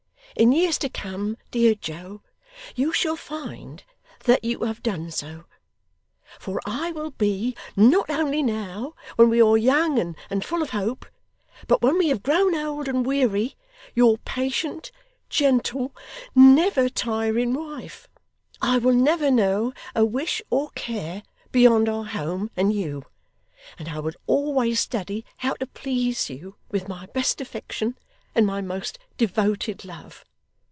In 0.33 0.53
years 0.53 0.77
to 0.79 0.87
come, 0.87 1.37
dear 1.51 1.75
Joe, 1.75 2.23
you 2.73 2.93
shall 2.93 3.17
find 3.17 3.83
that 4.23 4.45
you 4.45 4.59
have 4.63 4.81
done 4.81 5.11
so; 5.11 5.43
for 6.39 6.61
I 6.65 6.91
will 6.93 7.11
be, 7.11 7.53
not 7.75 8.09
only 8.09 8.41
now, 8.41 8.93
when 9.17 9.29
we 9.29 9.41
are 9.41 9.57
young 9.57 9.99
and 10.29 10.43
full 10.45 10.63
of 10.63 10.69
hope, 10.69 11.05
but 11.67 11.81
when 11.81 11.97
we 11.97 12.07
have 12.07 12.23
grown 12.23 12.55
old 12.55 12.87
and 12.87 13.05
weary, 13.05 13.55
your 13.93 14.17
patient, 14.19 14.89
gentle, 15.29 15.93
never 16.33 16.87
tiring 16.87 17.53
wife. 17.53 18.07
I 18.61 18.77
will 18.77 18.95
never 18.95 19.29
know 19.29 19.73
a 19.93 20.05
wish 20.05 20.41
or 20.49 20.69
care 20.71 21.23
beyond 21.51 21.89
our 21.89 22.05
home 22.05 22.49
and 22.55 22.73
you, 22.73 23.03
and 23.77 23.89
I 23.89 23.99
will 23.99 24.13
always 24.27 24.79
study 24.79 25.25
how 25.37 25.53
to 25.55 25.67
please 25.67 26.29
you 26.29 26.55
with 26.71 26.87
my 26.87 27.05
best 27.07 27.41
affection 27.41 27.95
and 28.33 28.47
my 28.47 28.61
most 28.61 28.97
devoted 29.17 29.85
love. 29.85 30.23